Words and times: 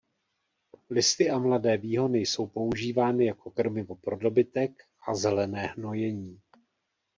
Listy 0.89 1.29
a 1.29 1.39
mladé 1.39 1.77
výhony 1.77 2.19
jsou 2.19 2.47
používány 2.47 3.25
jako 3.25 3.49
krmivo 3.49 3.95
pro 3.95 4.17
dobytek 4.17 4.83
a 5.07 5.15
zelené 5.15 5.59
hnojení. 5.67 6.41